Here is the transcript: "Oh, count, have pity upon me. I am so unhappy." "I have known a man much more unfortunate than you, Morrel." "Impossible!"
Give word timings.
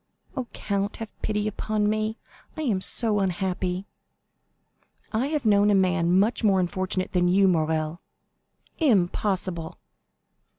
"Oh, 0.35 0.45
count, 0.51 0.95
have 0.95 1.11
pity 1.21 1.47
upon 1.47 1.87
me. 1.87 2.17
I 2.57 2.63
am 2.63 2.81
so 2.81 3.19
unhappy." 3.19 3.85
"I 5.13 5.27
have 5.27 5.45
known 5.45 5.69
a 5.69 5.75
man 5.75 6.17
much 6.17 6.43
more 6.43 6.59
unfortunate 6.59 7.11
than 7.11 7.27
you, 7.27 7.47
Morrel." 7.47 8.01
"Impossible!" 8.79 9.77